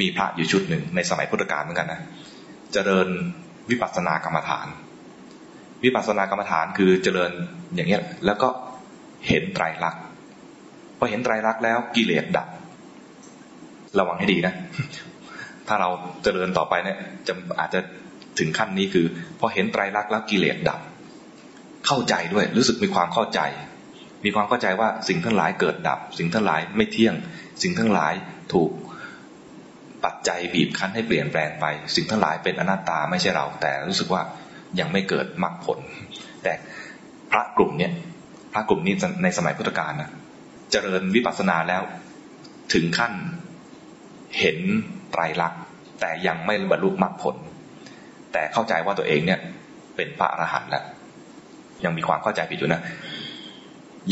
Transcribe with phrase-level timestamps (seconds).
[0.00, 2.00] มีพระอยู่ชุดหนึ่งในสมัยพุทธกาลเหมือนกันนะ
[2.74, 3.08] จะเจริญ
[3.70, 4.66] วิปัสสนากรรมฐาน
[5.84, 7.30] วิปัสสนากรรมฐานคือเจริญ
[7.74, 8.48] อย่างเงี้ยแล้วก็
[9.28, 10.02] เห็นไตรลักษณ์
[10.98, 12.48] พอเห็นไตรลักษณ์แล้วกิเลสดับ
[13.98, 14.54] ระวังให้ดีนะ
[15.68, 15.88] ถ้าเรา
[16.22, 17.80] เจริญต่อไปเนี่ยจะอาจจะ
[18.38, 19.06] ถึงขั้นนี้คือ
[19.40, 20.80] พอเห็นไตรลักษณ์แล้วกิเลสดับ
[21.86, 23.40] เข้าใจด้วยรู้สึกมีความเข้าใจ
[24.24, 27.14] มีความเข้าใจว่าสิ่งทั้งหลายเกิดดับ สิ่งทั้งหลายไม่เที่ยง
[27.62, 28.12] สิ่งทั้งหลาย
[28.52, 28.70] ถูก
[30.04, 34.22] ปัจจัยบีบคั้นให้เปลี่ยนแปลงไป สิ่งทั้งหลายเป็นอนัตตาไม่ใช่เรา แต่รู้สึกว่า
[34.80, 35.78] ยังไม่เกิดมรรคผล
[36.42, 36.52] แต่
[37.30, 37.92] พระกลุ่มเนี้ย
[38.52, 40.10] พระกลุ่มนี้ในสมัยพุทธกาลนะ
[40.70, 41.82] เจริญวิปัสสนาแล้ว
[42.72, 43.12] ถึงขั้น
[44.38, 44.58] เห็น
[45.12, 45.60] ไตรลักษณ์
[46.00, 47.36] แต่ยังไม่บรรลุมรรคผล
[48.32, 49.40] แต่เข้าใจว่าตัวเองเนี่ย
[49.96, 50.84] เป็นพระอรหันต์แล้ว
[51.84, 52.82] ยังมีความเข้าใจผิดอยู่นะ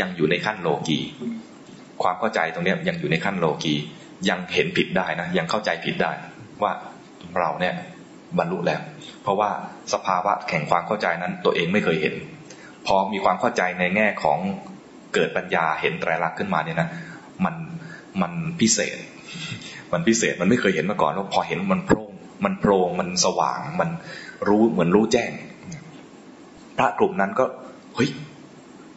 [0.00, 0.98] ยังอยู่ในขั้นโลกี
[2.02, 3.74] ความเข้าใจตรงนี้ยังอยู่ในขั้นโลกี
[4.28, 6.12] ยังเห็นผิดได้นะยังเข้าใจผิดได้
[6.62, 6.72] ว่า
[7.38, 7.74] เราเนี่ย
[8.38, 8.80] บรรลุแล้ว
[9.22, 9.50] เพราะว่า
[9.92, 12.14] สภาวะแข่งความเข้าใจนั้นตัวเองไม่เคยเห็น
[12.86, 14.38] พอมีความเข้าใจในแง่ของ
[15.14, 16.88] เกิดปัญญาเห็นไตรลักษณ์ขึ้นมาเนี่ยนะ
[17.44, 17.54] มัน
[18.22, 18.98] มันพิเศษ
[19.92, 22.10] มันพิเศษมันไม่เคยเห็นมาก่อนว่าพอเห็นมันโพร่ง
[22.44, 23.90] มันโปร่งมันสว่างมัน
[24.48, 25.32] รู้เหมือนรู้แจ้ง
[26.76, 27.44] พระกลุ่มนั้นก็
[27.94, 28.08] เฮ้ย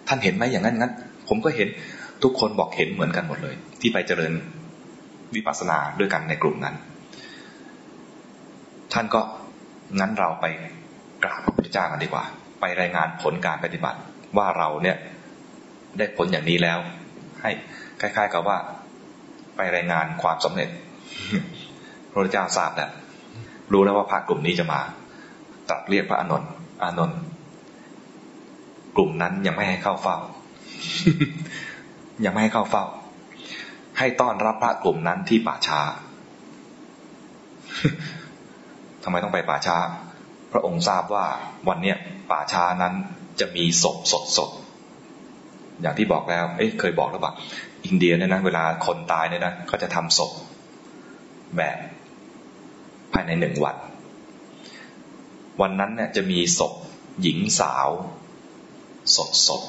[0.08, 0.94] ท่านเห็นไหมอย่างนั้นงั้น
[1.30, 1.68] ผมก็เห็น
[2.24, 4.34] ทุกคนบอกเห็นเหมือนกันหมดเลย ที่ไปเจริญ
[5.36, 6.76] วิปัสสนาด้วยกันในกลุ่มนั้น
[8.94, 9.22] ท่านก็
[10.00, 10.46] งั้นเราไป
[11.24, 12.24] กราบพระพุทธเจ้ากันดีกว่า
[12.60, 14.00] ไปรายงานผลการปฏิบัติ
[14.38, 14.98] ว่าเราเนี่ย
[15.98, 16.80] ได้ผลอย่างนี้แล้ว
[17.42, 17.52] ให้
[18.02, 18.58] คล้าย ๆ กับว่า
[19.56, 20.70] ไปรายงานความสำเร็จ
[22.12, 22.92] พระพุทธเจ้าทราบแล้ว
[23.74, 24.80] รู้แล้วว่าพระกลุ่มนี้จะมา
[25.70, 26.52] ตรัสเรียกพระอานนท์
[26.84, 27.20] อานนท์
[28.96, 30.18] กลุ่มนั้นยังไม่ให้เข้าเฝ้า
[32.26, 32.86] ยังไม่ให้เข้าเฝ้า
[34.04, 35.82] ให้ต้อนรับพระกลุ่มนั้นที่ป่าช้า
[39.04, 39.78] ทำไมต้องไปป่าช้า
[40.52, 41.26] พระองค์ทราบว่า
[41.68, 41.98] วันเนี้ย
[42.32, 42.94] ป่าช้านั้น
[43.40, 44.50] จะมีศพสดสด
[45.82, 47.34] อย่างที่บอกแล้ว เอ๊ะเคยบอกหรือเปล่า
[47.86, 50.32] อินเดียเนี่ยนะเวลาคนตายเนี่ยนะเขาจะทำศพ
[51.58, 51.78] แบบ
[53.14, 53.76] ภายในหนึ่งวัน
[55.62, 56.74] วันนั้นเนี่ยจะมีศพ
[57.22, 57.90] หญิงสาว
[59.16, 59.64] สดสด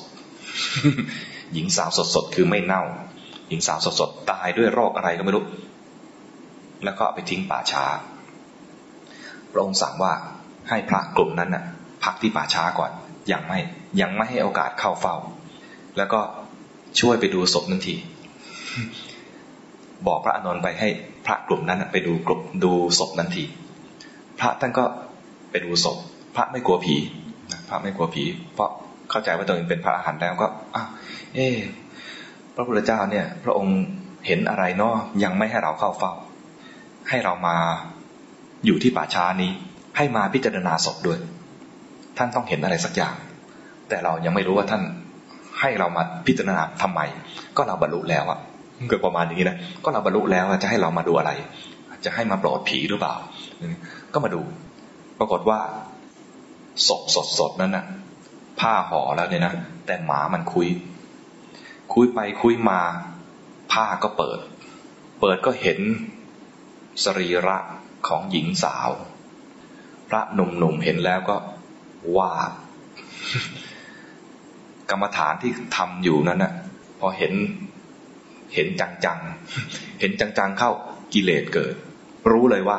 [1.52, 2.82] หญิงสาวสดสดคือไม่เน่า
[3.48, 5.44] หญิงสาวสดๆตายด้วยโรคอะไรก็ไม่รู้
[6.84, 7.84] แล้วก็ไปทิ้งป่าช้า
[9.52, 10.12] พระองค์สั่งว่า
[10.68, 11.64] ให้พระกลุ่มนั้นน่ะ
[12.04, 12.90] พักที่ป่าช้าก่อน
[13.28, 13.58] อยังไม่
[14.00, 15.16] ยังไม่ให้โอกาสเข้าเฝ้า
[15.96, 16.20] แล้วก็
[17.00, 17.94] ช่วยไปดูศพนั้นที
[20.06, 20.88] บอกพระอนนท์ไปให้
[21.26, 23.44] พระกลุ่มนั้นไปดูกลุ่มดูศพนั้นที
[24.40, 24.84] พระท่านก็
[25.50, 25.98] ไปดูศพ
[26.36, 26.96] พระไม่กลัวผี
[27.68, 28.24] พระไม่กลัวผี
[28.54, 28.70] เพราะ
[29.10, 30.88] เข้าใจว่าตัวเองเป็นพระอาหารแล้วก็อ้าว
[31.34, 31.48] เอ๊
[32.54, 33.78] พระพุทธเจ้าเนี่ย พระองค์
[34.26, 36.12] เห็นอะไรเนาะยังไม่ให้เราเข้าเฝ้า
[37.08, 37.56] ให้เรามา
[38.66, 39.50] อยู่ที่ป่าช้านี้
[39.96, 41.18] ให้มาพิจารณาศพด้วย
[42.18, 43.14] ท่านต้องเห็นอะไรสักอย่าง
[43.88, 44.82] แต่เรายังไม่รู้ว่าท่าน
[45.60, 47.00] ให้เรามาพิจารณาทำไม
[47.56, 48.38] ก็เราบรรลุแล้วอะ
[48.88, 51.30] เกิดประมาณอย่างนี้นะก็เราบรรลุแล้วจะให้เรามาดูอะไร
[52.04, 53.14] จะให้มาโปรดผีหรือเปล่า
[54.12, 54.40] ก็มาดู
[55.18, 55.60] ปรากฏว่า
[56.86, 57.02] ศพ
[57.38, 57.84] สดๆนั้นนะ่ะ
[58.60, 59.52] ผ้าห่อแล้วเนี่ยนะ
[59.86, 60.66] แต่หมามันคุย
[61.94, 62.80] คุยไปคุยมา
[63.72, 64.38] ผ้าก็เปิด
[65.20, 65.80] เปิดก็เห็น
[67.04, 67.58] สรีระ
[68.06, 68.90] ของหญิงสาว
[70.08, 71.36] พระหนุ่มๆเห็นแล้วก็
[72.16, 72.32] ว่า
[74.90, 76.52] กรรมฐานที่ทำอยู่นั้นนะ
[77.00, 77.32] พอเห็น
[78.54, 80.70] เห็นจังๆ เห็นจังๆเข้า
[81.14, 81.74] กิเลสเกิด
[82.30, 82.78] รู้เลยว่า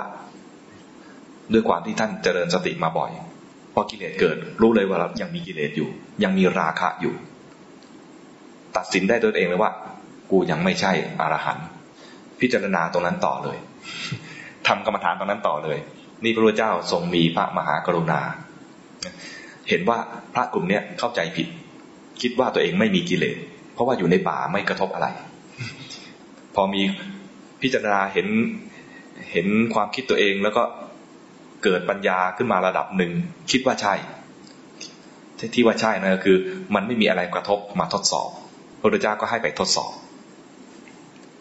[1.53, 3.11] ด้วยความที่ท่านเจริญสติมาบ่อย
[3.73, 5.89] พอกิเลสเกิด รู้เลยว่ายังมีกิเลสอยู่
[6.23, 7.15] ยังมีราคะอยู่
[8.78, 9.72] ตัดสินได้ตัวเองเลยว่า
[10.31, 10.91] กูยังไม่ใช่
[11.22, 11.67] อรหันต์
[12.39, 13.57] พิจารณาตรงนั้นต่อเลย
[14.67, 15.78] ทำกรรมฐานตรงนั้นต่อเลย
[16.23, 18.19] นี่พระพุทธเจ้าทรงมีพระมหากรุณา
[19.69, 19.97] เห็นว่า
[20.33, 21.47] พระกลุ่มเนี้ยเข้าใจผิด
[22.22, 23.38] คิดว่าตัวเองไม่มีกิเลส
[23.73, 25.07] เพราะว่าอยู่ในป่าไม่กระทบอะไร
[26.56, 26.81] พอมี
[27.62, 28.28] พิจารณาเห็น
[29.31, 30.63] เห็นความคิดตัวเองแล้วก็
[31.63, 33.12] เกิดปัญญาขึ้นมาระดับหนึ่ง
[33.51, 33.94] คิดว่าใช่
[35.56, 36.38] ที่ว่าใช่นะก็คือ
[36.75, 38.30] มันไม่มีอะไรกระทบมาทดสอบ
[38.83, 39.91] พระพุทธเจ้าก็ให้ไปทดสอบ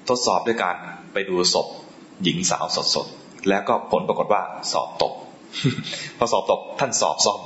[0.09, 0.77] ทดสอบด้วยการ
[1.13, 1.67] ไปดูศพ
[2.23, 4.43] หญิงสาวสดๆ แล้วก็ผลปรากฏว่า
[4.73, 5.13] สอบตก
[6.19, 7.41] พอสอบตกท่านสอบซ่อม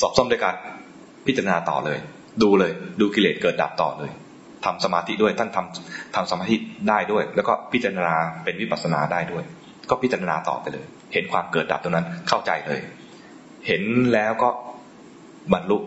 [0.00, 0.54] สอบซ่อมด้วยการ
[1.26, 1.98] พิจารณาต่อเลย
[2.42, 4.10] ดูเลย ดูกิเลสเกิดดับต่อเลย
[4.64, 6.56] ทำสมาธิด้วย ท่านทำทำสมาธิ
[6.88, 9.44] ได้ด้วย แล้วก็พิจารณาเป็นวิปัสสนาได้ด้วย
[9.90, 12.80] ก็พิจารณาต่อไปเลย เห็นความเกิดดับตรงนั้น เข้าใจเลย
[13.66, 13.82] เห็น
[14.12, 14.48] แล้วก็
[15.52, 15.78] บรรลุ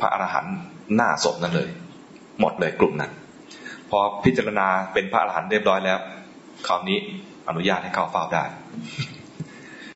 [0.00, 0.56] พระอรหันต์
[0.94, 1.68] หน้าศพนั้นเลย
[2.40, 3.12] หมดเลยกลุ่มนั้น
[3.90, 5.98] พอพิจารณาเป็นพระอรหันต์เรียบร้อยแล้ว
[6.66, 6.98] คราวนี้
[7.48, 8.44] อนุญาตให้เข้าเฝ้าได้